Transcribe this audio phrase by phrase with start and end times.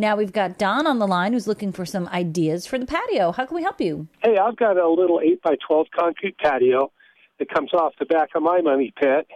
[0.00, 3.32] Now we've got Don on the line who's looking for some ideas for the patio.
[3.32, 4.06] How can we help you?
[4.22, 6.92] Hey, I've got a little 8 by 12 concrete patio
[7.40, 9.26] that comes off the back of my money pit,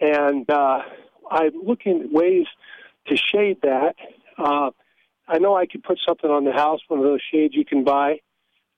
[0.00, 0.80] and uh,
[1.30, 2.46] I'm looking at ways
[3.06, 3.94] to shade that.
[4.36, 4.70] Uh,
[5.28, 7.84] I know I could put something on the house, one of those shades you can
[7.84, 8.18] buy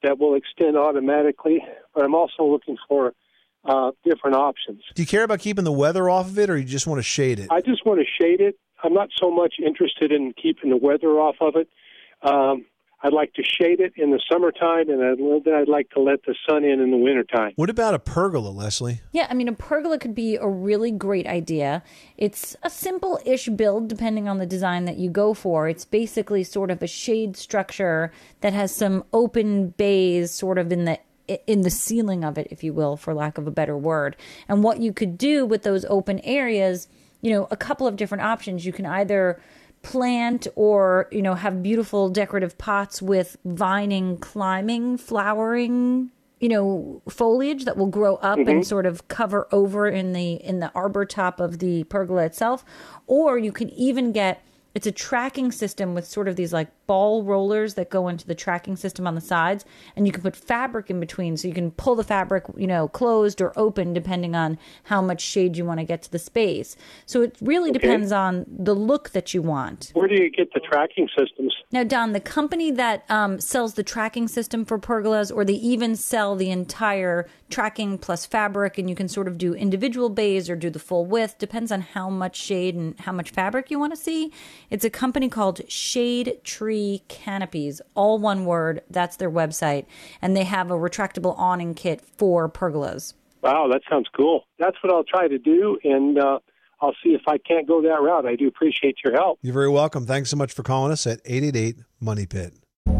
[0.02, 1.64] that will extend automatically,
[1.94, 3.14] but I'm also looking for
[3.64, 4.82] uh, different options.
[4.94, 7.02] Do you care about keeping the weather off of it, or you just want to
[7.02, 7.48] shade it?
[7.50, 8.58] I just want to shade it.
[8.84, 11.68] I'm not so much interested in keeping the weather off of it.
[12.22, 12.66] Um,
[13.04, 16.24] I'd like to shade it in the summertime, and I'd, then I'd like to let
[16.24, 17.52] the sun in in the wintertime.
[17.56, 19.02] What about a pergola, Leslie?
[19.12, 21.82] Yeah, I mean, a pergola could be a really great idea.
[22.16, 25.68] It's a simple ish build, depending on the design that you go for.
[25.68, 30.86] It's basically sort of a shade structure that has some open bays sort of in
[30.86, 30.98] the
[31.46, 34.16] in the ceiling of it, if you will, for lack of a better word.
[34.48, 36.88] And what you could do with those open areas,
[37.24, 38.66] you know, a couple of different options.
[38.66, 39.40] You can either
[39.80, 47.66] plant or you know have beautiful decorative pots with vining climbing flowering you know foliage
[47.66, 48.48] that will grow up mm-hmm.
[48.48, 52.64] and sort of cover over in the in the arbor top of the pergola itself
[53.06, 54.42] or you can even get
[54.74, 58.34] it's a tracking system with sort of these like ball rollers that go into the
[58.34, 59.64] tracking system on the sides,
[59.96, 62.88] and you can put fabric in between, so you can pull the fabric, you know,
[62.88, 66.76] closed or open depending on how much shade you want to get to the space.
[67.06, 67.78] So it really okay.
[67.78, 69.90] depends on the look that you want.
[69.94, 71.54] Where do you get the tracking systems?
[71.70, 75.96] Now, Don, the company that um, sells the tracking system for pergolas, or they even
[75.96, 80.56] sell the entire tracking plus fabric, and you can sort of do individual bays or
[80.56, 83.92] do the full width, depends on how much shade and how much fabric you want
[83.92, 84.32] to see
[84.74, 88.82] it's a company called Shade Tree Canopies, all one word.
[88.90, 89.86] That's their website.
[90.20, 93.14] And they have a retractable awning kit for pergolas.
[93.40, 94.48] Wow, that sounds cool.
[94.58, 95.78] That's what I'll try to do.
[95.84, 96.40] And, uh,
[96.80, 98.26] I'll see if I can't go that route.
[98.26, 99.38] I do appreciate your help.
[99.42, 100.06] You're very welcome.
[100.06, 102.52] Thanks so much for calling us at 888 Money Pit.